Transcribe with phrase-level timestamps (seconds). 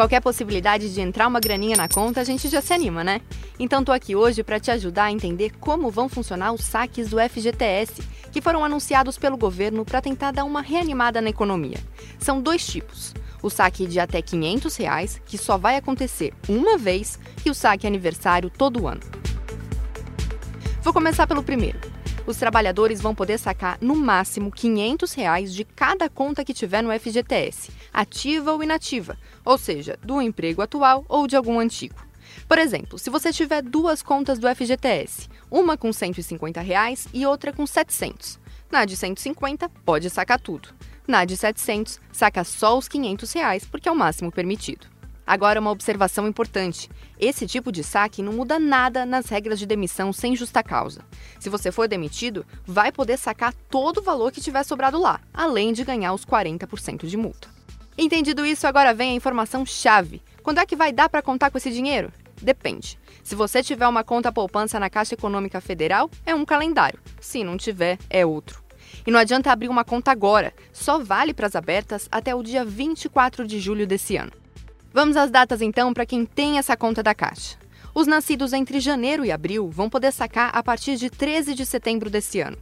[0.00, 3.20] Qualquer possibilidade de entrar uma graninha na conta, a gente já se anima, né?
[3.58, 7.18] Então tô aqui hoje para te ajudar a entender como vão funcionar os saques do
[7.20, 8.02] FGTS,
[8.32, 11.76] que foram anunciados pelo governo para tentar dar uma reanimada na economia.
[12.18, 17.18] São dois tipos: o saque de até 500 reais, que só vai acontecer uma vez,
[17.44, 19.02] e o saque aniversário todo ano.
[20.80, 21.78] Vou começar pelo primeiro
[22.30, 26.98] os trabalhadores vão poder sacar no máximo 500 reais de cada conta que tiver no
[26.98, 31.96] FGTS, ativa ou inativa, ou seja, do emprego atual ou de algum antigo.
[32.48, 37.52] Por exemplo, se você tiver duas contas do FGTS, uma com 150 reais e outra
[37.52, 38.38] com 700.
[38.70, 40.68] Na de 150, pode sacar tudo.
[41.06, 44.86] Na de 700, saca só os 500 reais, porque é o máximo permitido.
[45.30, 50.12] Agora, uma observação importante: esse tipo de saque não muda nada nas regras de demissão
[50.12, 51.04] sem justa causa.
[51.38, 55.72] Se você for demitido, vai poder sacar todo o valor que tiver sobrado lá, além
[55.72, 57.46] de ganhar os 40% de multa.
[57.96, 60.20] Entendido isso, agora vem a informação chave.
[60.42, 62.12] Quando é que vai dar para contar com esse dinheiro?
[62.42, 62.98] Depende.
[63.22, 66.98] Se você tiver uma conta poupança na Caixa Econômica Federal, é um calendário.
[67.20, 68.64] Se não tiver, é outro.
[69.06, 72.64] E não adianta abrir uma conta agora, só vale para as abertas até o dia
[72.64, 74.39] 24 de julho desse ano.
[74.92, 77.56] Vamos às datas então para quem tem essa conta da Caixa.
[77.94, 82.10] Os nascidos entre janeiro e abril vão poder sacar a partir de 13 de setembro
[82.10, 82.58] desse ano.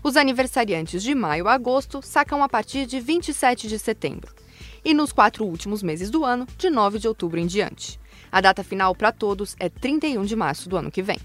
[0.00, 4.32] Os aniversariantes de maio a agosto sacam a partir de 27 de setembro.
[4.84, 7.98] E nos quatro últimos meses do ano, de 9 de outubro em diante.
[8.30, 11.18] A data final para todos é 31 de março do ano que vem.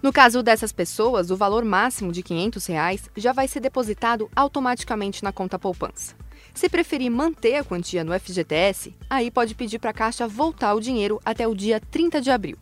[0.00, 5.24] No caso dessas pessoas, o valor máximo de 500 reais já vai ser depositado automaticamente
[5.24, 6.14] na conta poupança.
[6.54, 10.80] Se preferir manter a quantia no FGTS, aí pode pedir para a Caixa voltar o
[10.80, 12.56] dinheiro até o dia 30 de abril.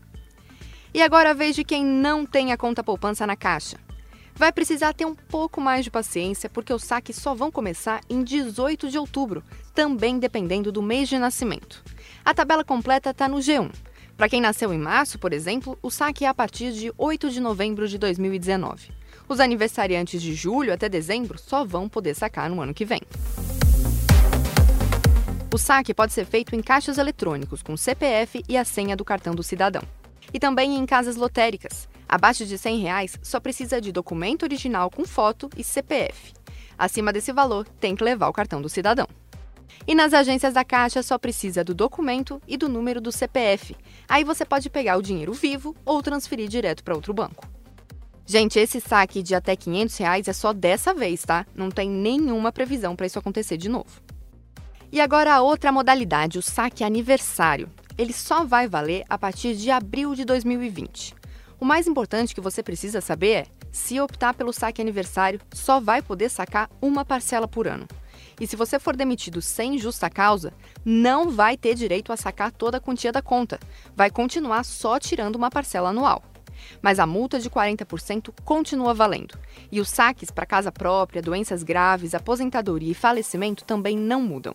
[0.93, 3.79] E agora a vez de quem não tem a conta poupança na Caixa.
[4.35, 8.25] Vai precisar ter um pouco mais de paciência, porque os saques só vão começar em
[8.25, 11.85] 18 de outubro, também dependendo do mês de nascimento.
[12.25, 13.71] A tabela completa está no G1.
[14.17, 17.41] Para quem nasceu em março, por exemplo, o saque é a partir de 8 de
[17.41, 18.91] novembro de 2019.
[19.29, 23.01] Os aniversariantes de julho até dezembro só vão poder sacar no ano que vem.
[25.53, 29.35] O saque pode ser feito em caixas eletrônicos com CPF e a senha do cartão
[29.35, 29.83] do cidadão.
[30.33, 31.89] E também em casas lotéricas.
[32.09, 36.35] Abaixo de 100 reais, só precisa de documento original com foto e CPF.
[36.79, 39.09] Acima desse valor, tem que levar o cartão do cidadão.
[39.89, 43.77] E nas agências da Caixa só precisa do documento e do número do CPF.
[44.09, 47.45] Aí você pode pegar o dinheiro vivo ou transferir direto para outro banco.
[48.25, 51.45] Gente, esse saque de até 500 reais é só dessa vez, tá?
[51.57, 54.10] Não tem nenhuma previsão para isso acontecer de novo.
[54.93, 57.71] E agora a outra modalidade, o saque aniversário.
[57.97, 61.15] Ele só vai valer a partir de abril de 2020.
[61.61, 66.03] O mais importante que você precisa saber é: se optar pelo saque aniversário, só vai
[66.03, 67.87] poder sacar uma parcela por ano.
[68.41, 70.53] E se você for demitido sem justa causa,
[70.85, 73.61] não vai ter direito a sacar toda a quantia da conta.
[73.95, 76.25] Vai continuar só tirando uma parcela anual.
[76.83, 79.39] Mas a multa de 40% continua valendo.
[79.71, 84.55] E os saques para casa própria, doenças graves, aposentadoria e falecimento também não mudam.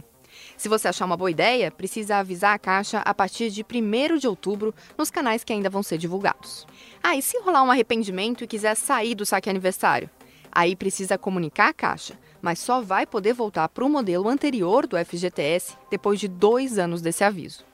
[0.58, 4.28] Se você achar uma boa ideia, precisa avisar a Caixa a partir de 1 de
[4.28, 6.66] outubro nos canais que ainda vão ser divulgados.
[7.04, 10.10] Ah, e se rolar um arrependimento e quiser sair do saque aniversário?
[10.52, 14.98] Aí precisa comunicar a Caixa, mas só vai poder voltar para o modelo anterior do
[14.98, 17.66] FGTS depois de dois anos desse aviso.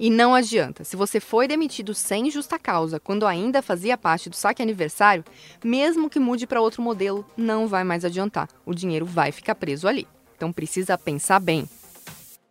[0.00, 4.34] E não adianta, se você foi demitido sem justa causa quando ainda fazia parte do
[4.34, 5.24] saque aniversário,
[5.62, 8.48] mesmo que mude para outro modelo, não vai mais adiantar.
[8.64, 10.08] O dinheiro vai ficar preso ali.
[10.34, 11.68] Então precisa pensar bem.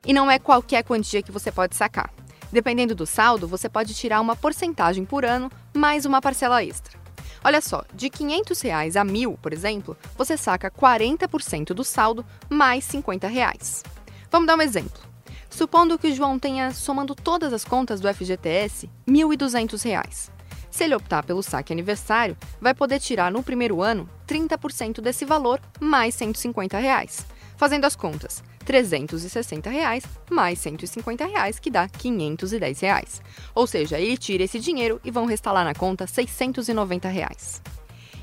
[0.06, 2.12] E não é qualquer quantia que você pode sacar.
[2.52, 7.00] Dependendo do saldo, você pode tirar uma porcentagem por ano mais uma parcela extra.
[7.44, 12.84] Olha só, de 500 reais a mil, por exemplo, você saca 40% do saldo mais
[12.86, 13.84] 50 reais.
[14.32, 15.02] Vamos dar um exemplo.
[15.50, 20.30] Supondo que o João tenha, somando todas as contas do FGTS, R$ 1.200.
[20.70, 25.60] Se ele optar pelo saque aniversário, vai poder tirar no primeiro ano 30% desse valor
[25.80, 27.26] mais 150 reais.
[27.58, 33.22] Fazendo as contas, 360 reais mais 150 reais, que dá 510 reais.
[33.54, 37.62] Ou seja, ele tira esse dinheiro e vão restar lá na conta 690 reais.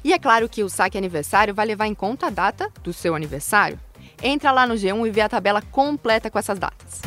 [0.02, 3.14] E é claro que o saque aniversário vai levar em conta a data do seu
[3.14, 3.78] aniversário.
[4.22, 7.02] Entra lá no G1 e vê a tabela completa com essas datas.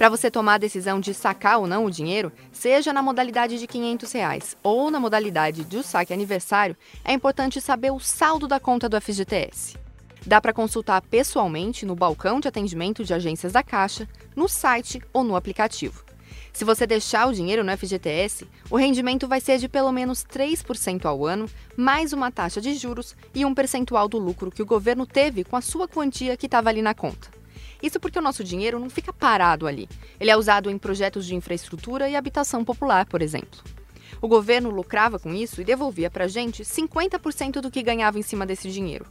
[0.00, 3.66] Para você tomar a decisão de sacar ou não o dinheiro, seja na modalidade de
[3.66, 6.74] 500 reais ou na modalidade do saque aniversário,
[7.04, 9.76] é importante saber o saldo da conta do FGTS.
[10.26, 15.24] Dá para consultar pessoalmente no balcão de atendimento de agências da Caixa, no site ou
[15.24, 16.04] no aplicativo.
[16.52, 21.04] Se você deixar o dinheiro no FGTS, o rendimento vai ser de pelo menos 3%
[21.04, 25.06] ao ano, mais uma taxa de juros e um percentual do lucro que o governo
[25.06, 27.28] teve com a sua quantia que estava ali na conta.
[27.82, 29.88] Isso porque o nosso dinheiro não fica parado ali.
[30.18, 33.60] Ele é usado em projetos de infraestrutura e habitação popular, por exemplo.
[34.20, 38.22] O governo lucrava com isso e devolvia para a gente 50% do que ganhava em
[38.22, 39.06] cima desse dinheiro.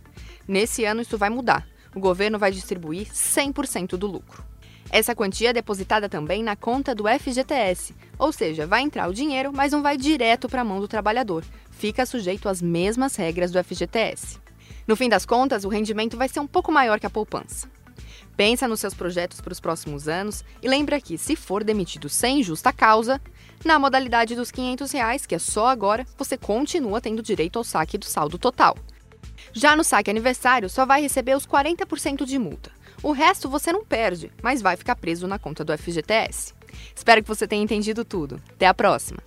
[0.50, 1.68] Nesse ano, isso vai mudar.
[1.94, 4.44] O governo vai distribuir 100% do lucro.
[4.90, 9.54] Essa quantia é depositada também na conta do FGTS, ou seja, vai entrar o dinheiro,
[9.54, 11.46] mas não vai direto para a mão do trabalhador.
[11.70, 14.40] Fica sujeito às mesmas regras do FGTS.
[14.88, 17.70] No fim das contas, o rendimento vai ser um pouco maior que a poupança.
[18.36, 22.42] Pensa nos seus projetos para os próximos anos e lembra que, se for demitido sem
[22.42, 23.22] justa causa,
[23.64, 28.00] na modalidade dos 500 reais, que é só agora, você continua tendo direito ao saque
[28.00, 28.76] do saldo total.
[29.54, 32.72] Já no saque aniversário, só vai receber os 40% de multa.
[33.02, 36.54] O resto você não perde, mas vai ficar preso na conta do FGTS.
[36.96, 38.42] Espero que você tenha entendido tudo.
[38.52, 39.20] Até a próxima!